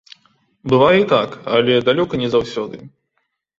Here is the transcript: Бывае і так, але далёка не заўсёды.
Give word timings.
Бывае 0.73 0.95
і 1.01 1.05
так, 1.13 1.37
але 1.59 1.77
далёка 1.91 2.13
не 2.25 2.33
заўсёды. 2.39 2.83